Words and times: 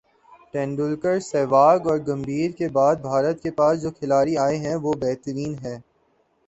ٹنڈولکر، 0.51 1.15
سہواگ 1.23 1.87
اور 1.87 1.97
گمبھیر 2.07 2.51
کے 2.57 2.69
بعد 2.69 2.95
بھارت 3.03 3.43
کے 3.43 3.51
پاس 3.57 3.81
جو 3.81 3.91
کھلاڑی 3.91 4.37
آئے 4.39 4.57
ہیں 4.57 4.75
وہ 4.77 4.93
بہترین 4.99 5.53
ہیں 5.63 5.77